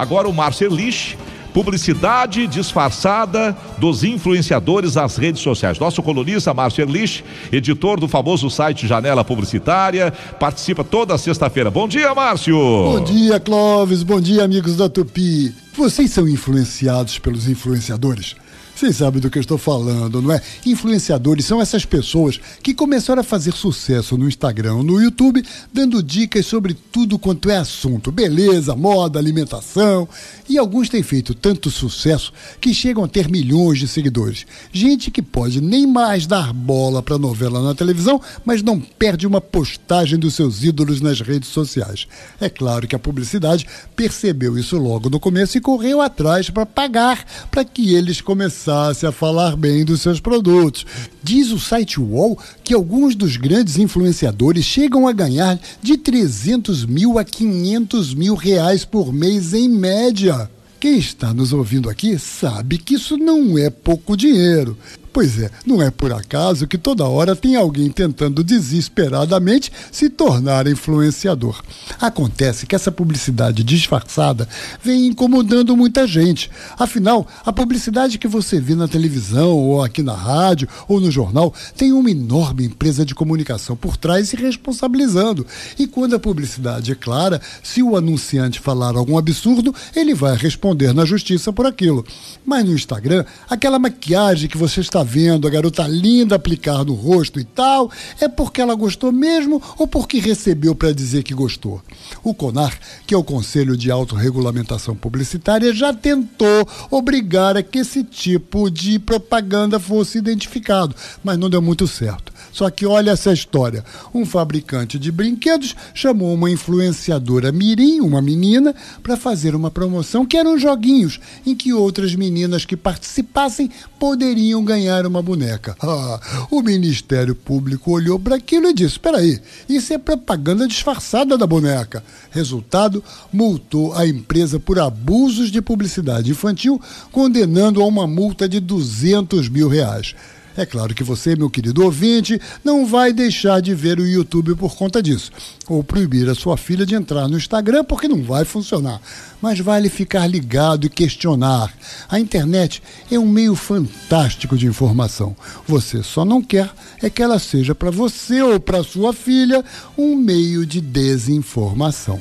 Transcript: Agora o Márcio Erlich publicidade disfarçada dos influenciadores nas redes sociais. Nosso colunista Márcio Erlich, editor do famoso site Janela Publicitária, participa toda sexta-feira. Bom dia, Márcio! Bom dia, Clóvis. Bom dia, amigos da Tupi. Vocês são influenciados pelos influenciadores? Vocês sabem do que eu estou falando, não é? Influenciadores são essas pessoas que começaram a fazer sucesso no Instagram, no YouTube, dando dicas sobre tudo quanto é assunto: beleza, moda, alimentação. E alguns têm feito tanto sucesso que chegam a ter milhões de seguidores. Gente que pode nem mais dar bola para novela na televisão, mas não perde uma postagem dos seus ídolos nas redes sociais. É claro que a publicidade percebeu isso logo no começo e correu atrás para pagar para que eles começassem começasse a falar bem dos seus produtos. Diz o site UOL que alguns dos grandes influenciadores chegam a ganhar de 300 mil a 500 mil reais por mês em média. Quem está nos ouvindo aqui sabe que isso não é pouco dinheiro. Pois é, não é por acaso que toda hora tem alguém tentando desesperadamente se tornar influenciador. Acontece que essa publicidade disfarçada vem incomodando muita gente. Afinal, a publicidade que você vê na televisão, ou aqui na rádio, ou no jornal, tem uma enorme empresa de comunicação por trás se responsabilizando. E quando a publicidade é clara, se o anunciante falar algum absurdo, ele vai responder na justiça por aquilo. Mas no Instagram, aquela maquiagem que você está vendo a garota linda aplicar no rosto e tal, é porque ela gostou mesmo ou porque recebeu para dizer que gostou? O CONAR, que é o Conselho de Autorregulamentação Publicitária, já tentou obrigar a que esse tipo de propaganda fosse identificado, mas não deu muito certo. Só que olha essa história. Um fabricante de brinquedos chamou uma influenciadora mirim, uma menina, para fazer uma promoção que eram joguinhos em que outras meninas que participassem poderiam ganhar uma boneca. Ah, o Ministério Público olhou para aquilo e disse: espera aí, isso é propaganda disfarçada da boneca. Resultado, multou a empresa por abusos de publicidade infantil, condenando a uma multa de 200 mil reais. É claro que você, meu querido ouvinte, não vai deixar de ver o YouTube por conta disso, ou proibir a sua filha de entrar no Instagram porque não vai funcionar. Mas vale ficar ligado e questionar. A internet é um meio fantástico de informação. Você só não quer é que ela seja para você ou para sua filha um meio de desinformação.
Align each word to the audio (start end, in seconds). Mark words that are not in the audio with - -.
Agora 0.00 0.26
o 0.26 0.32
Márcio 0.32 0.64
Erlich 0.66 1.14
publicidade 1.52 2.46
disfarçada 2.46 3.54
dos 3.76 4.02
influenciadores 4.02 4.94
nas 4.94 5.16
redes 5.18 5.42
sociais. 5.42 5.78
Nosso 5.78 6.02
colunista 6.02 6.54
Márcio 6.54 6.82
Erlich, 6.82 7.22
editor 7.52 8.00
do 8.00 8.08
famoso 8.08 8.48
site 8.48 8.86
Janela 8.86 9.22
Publicitária, 9.22 10.10
participa 10.38 10.82
toda 10.82 11.18
sexta-feira. 11.18 11.70
Bom 11.70 11.86
dia, 11.86 12.14
Márcio! 12.14 12.56
Bom 12.56 13.04
dia, 13.04 13.38
Clóvis. 13.38 14.02
Bom 14.02 14.20
dia, 14.20 14.42
amigos 14.42 14.76
da 14.76 14.88
Tupi. 14.88 15.54
Vocês 15.76 16.10
são 16.10 16.26
influenciados 16.26 17.18
pelos 17.18 17.46
influenciadores? 17.46 18.36
Vocês 18.74 18.96
sabem 18.96 19.20
do 19.20 19.28
que 19.28 19.36
eu 19.36 19.42
estou 19.42 19.58
falando, 19.58 20.22
não 20.22 20.32
é? 20.32 20.40
Influenciadores 20.64 21.44
são 21.44 21.60
essas 21.60 21.84
pessoas 21.84 22.40
que 22.62 22.72
começaram 22.72 23.20
a 23.20 23.24
fazer 23.24 23.52
sucesso 23.52 24.16
no 24.16 24.28
Instagram, 24.28 24.82
no 24.82 25.00
YouTube, 25.00 25.44
dando 25.72 26.02
dicas 26.02 26.46
sobre 26.46 26.74
tudo 26.74 27.18
quanto 27.18 27.50
é 27.50 27.56
assunto: 27.56 28.10
beleza, 28.10 28.74
moda, 28.74 29.18
alimentação. 29.18 30.08
E 30.48 30.56
alguns 30.56 30.88
têm 30.88 31.02
feito 31.02 31.34
tanto 31.34 31.70
sucesso 31.70 32.32
que 32.60 32.72
chegam 32.72 33.04
a 33.04 33.08
ter 33.08 33.28
milhões 33.28 33.78
de 33.78 33.86
seguidores. 33.86 34.46
Gente 34.72 35.10
que 35.10 35.20
pode 35.20 35.60
nem 35.60 35.86
mais 35.86 36.26
dar 36.26 36.52
bola 36.52 37.02
para 37.02 37.18
novela 37.18 37.62
na 37.62 37.74
televisão, 37.74 38.20
mas 38.44 38.62
não 38.62 38.80
perde 38.80 39.26
uma 39.26 39.40
postagem 39.40 40.18
dos 40.18 40.34
seus 40.34 40.64
ídolos 40.64 41.00
nas 41.00 41.20
redes 41.20 41.50
sociais. 41.50 42.06
É 42.40 42.48
claro 42.48 42.88
que 42.88 42.96
a 42.96 42.98
publicidade 42.98 43.66
percebeu 43.94 44.56
isso 44.56 44.78
logo 44.78 45.10
no 45.10 45.20
começo 45.20 45.58
e 45.58 45.60
correu 45.60 46.00
atrás 46.00 46.48
para 46.48 46.64
pagar 46.64 47.24
para 47.50 47.64
que 47.64 47.94
eles 47.94 48.20
começassem 48.20 48.59
começasse 48.60 49.06
a 49.06 49.12
falar 49.12 49.56
bem 49.56 49.84
dos 49.86 50.02
seus 50.02 50.20
produtos. 50.20 50.84
Diz 51.22 51.50
o 51.50 51.58
site 51.58 51.98
UOL 51.98 52.38
que 52.62 52.74
alguns 52.74 53.14
dos 53.14 53.38
grandes 53.38 53.78
influenciadores 53.78 54.66
chegam 54.66 55.08
a 55.08 55.12
ganhar 55.12 55.58
de 55.82 55.96
300 55.96 56.84
mil 56.84 57.18
a 57.18 57.24
500 57.24 58.12
mil 58.12 58.34
reais 58.34 58.84
por 58.84 59.14
mês 59.14 59.54
em 59.54 59.66
média. 59.66 60.50
Quem 60.78 60.98
está 60.98 61.32
nos 61.32 61.54
ouvindo 61.54 61.88
aqui 61.88 62.18
sabe 62.18 62.76
que 62.76 62.94
isso 62.94 63.16
não 63.16 63.56
é 63.56 63.70
pouco 63.70 64.14
dinheiro. 64.16 64.76
Pois 65.12 65.40
é, 65.40 65.50
não 65.66 65.82
é 65.82 65.90
por 65.90 66.12
acaso 66.12 66.68
que 66.68 66.78
toda 66.78 67.08
hora 67.08 67.34
tem 67.34 67.56
alguém 67.56 67.90
tentando 67.90 68.44
desesperadamente 68.44 69.72
se 69.90 70.08
tornar 70.08 70.68
influenciador. 70.68 71.60
Acontece 72.00 72.64
que 72.64 72.76
essa 72.76 72.92
publicidade 72.92 73.64
disfarçada 73.64 74.48
vem 74.82 75.08
incomodando 75.08 75.76
muita 75.76 76.06
gente. 76.06 76.48
Afinal, 76.78 77.26
a 77.44 77.52
publicidade 77.52 78.18
que 78.18 78.28
você 78.28 78.60
vê 78.60 78.76
na 78.76 78.86
televisão, 78.86 79.50
ou 79.50 79.82
aqui 79.82 80.00
na 80.00 80.14
rádio, 80.14 80.68
ou 80.86 81.00
no 81.00 81.10
jornal, 81.10 81.52
tem 81.76 81.92
uma 81.92 82.10
enorme 82.10 82.66
empresa 82.66 83.04
de 83.04 83.14
comunicação 83.14 83.76
por 83.76 83.96
trás 83.96 84.28
se 84.28 84.36
responsabilizando. 84.36 85.44
E 85.76 85.88
quando 85.88 86.14
a 86.14 86.20
publicidade 86.20 86.92
é 86.92 86.94
clara, 86.94 87.40
se 87.64 87.82
o 87.82 87.96
anunciante 87.96 88.60
falar 88.60 88.94
algum 88.94 89.18
absurdo, 89.18 89.74
ele 89.94 90.14
vai 90.14 90.36
responder 90.36 90.94
na 90.94 91.04
justiça 91.04 91.52
por 91.52 91.66
aquilo. 91.66 92.06
Mas 92.46 92.64
no 92.64 92.74
Instagram, 92.74 93.24
aquela 93.48 93.78
maquiagem 93.78 94.48
que 94.48 94.56
você 94.56 94.80
está 94.80 94.99
vendo 95.02 95.46
a 95.46 95.50
garota 95.50 95.86
linda 95.86 96.36
aplicar 96.36 96.84
no 96.84 96.94
rosto 96.94 97.40
e 97.40 97.44
tal, 97.44 97.90
é 98.20 98.28
porque 98.28 98.60
ela 98.60 98.74
gostou 98.74 99.12
mesmo 99.12 99.62
ou 99.78 99.86
porque 99.86 100.18
recebeu 100.18 100.74
para 100.74 100.92
dizer 100.92 101.22
que 101.22 101.34
gostou? 101.34 101.82
O 102.22 102.34
CONAR, 102.34 102.78
que 103.06 103.14
é 103.14 103.16
o 103.16 103.24
Conselho 103.24 103.76
de 103.76 103.90
Autorregulamentação 103.90 104.94
Publicitária, 104.94 105.72
já 105.72 105.92
tentou 105.92 106.66
obrigar 106.90 107.56
a 107.56 107.62
que 107.62 107.78
esse 107.78 108.04
tipo 108.04 108.70
de 108.70 108.98
propaganda 108.98 109.78
fosse 109.78 110.18
identificado, 110.18 110.94
mas 111.22 111.38
não 111.38 111.50
deu 111.50 111.62
muito 111.62 111.86
certo. 111.86 112.29
Só 112.52 112.70
que 112.70 112.86
olha 112.86 113.12
essa 113.12 113.32
história. 113.32 113.84
Um 114.14 114.24
fabricante 114.24 114.98
de 114.98 115.10
brinquedos 115.12 115.74
chamou 115.94 116.34
uma 116.34 116.50
influenciadora 116.50 117.52
mirim, 117.52 118.00
uma 118.00 118.20
menina, 118.22 118.74
para 119.02 119.16
fazer 119.16 119.54
uma 119.54 119.70
promoção 119.70 120.26
que 120.26 120.36
eram 120.36 120.58
joguinhos 120.58 121.20
em 121.46 121.54
que 121.54 121.72
outras 121.72 122.14
meninas 122.14 122.64
que 122.64 122.76
participassem 122.76 123.70
poderiam 123.98 124.64
ganhar 124.64 125.06
uma 125.06 125.22
boneca. 125.22 125.76
Ah, 125.80 126.20
o 126.50 126.62
Ministério 126.62 127.34
Público 127.34 127.92
olhou 127.92 128.18
para 128.18 128.36
aquilo 128.36 128.68
e 128.68 128.74
disse: 128.74 128.92
espera 128.92 129.18
aí, 129.18 129.40
isso 129.68 129.92
é 129.92 129.98
propaganda 129.98 130.66
disfarçada 130.66 131.36
da 131.36 131.46
boneca. 131.46 132.02
Resultado, 132.30 133.02
multou 133.32 133.94
a 133.94 134.06
empresa 134.06 134.58
por 134.58 134.78
abusos 134.78 135.50
de 135.50 135.60
publicidade 135.60 136.30
infantil, 136.30 136.80
condenando 137.10 137.82
a 137.82 137.86
uma 137.86 138.06
multa 138.06 138.48
de 138.48 138.60
200 138.60 139.48
mil 139.48 139.68
reais. 139.68 140.14
É 140.56 140.66
claro 140.66 140.94
que 140.94 141.04
você, 141.04 141.36
meu 141.36 141.48
querido 141.48 141.84
ouvinte, 141.84 142.40
não 142.64 142.86
vai 142.86 143.12
deixar 143.12 143.60
de 143.60 143.74
ver 143.74 143.98
o 144.00 144.06
YouTube 144.06 144.54
por 144.56 144.74
conta 144.74 145.02
disso, 145.02 145.30
ou 145.68 145.82
proibir 145.84 146.28
a 146.28 146.34
sua 146.34 146.56
filha 146.56 146.84
de 146.84 146.94
entrar 146.94 147.28
no 147.28 147.36
Instagram 147.36 147.84
porque 147.84 148.08
não 148.08 148.22
vai 148.22 148.44
funcionar. 148.44 149.00
Mas 149.40 149.60
vale 149.60 149.88
ficar 149.88 150.26
ligado 150.26 150.86
e 150.86 150.90
questionar. 150.90 151.72
A 152.08 152.18
internet 152.18 152.82
é 153.10 153.18
um 153.18 153.28
meio 153.28 153.54
fantástico 153.54 154.56
de 154.56 154.66
informação. 154.66 155.36
Você 155.66 156.02
só 156.02 156.24
não 156.24 156.42
quer 156.42 156.70
é 157.00 157.08
que 157.08 157.22
ela 157.22 157.38
seja 157.38 157.74
para 157.74 157.90
você 157.90 158.42
ou 158.42 158.60
para 158.60 158.82
sua 158.82 159.12
filha 159.12 159.64
um 159.96 160.16
meio 160.16 160.66
de 160.66 160.80
desinformação. 160.80 162.20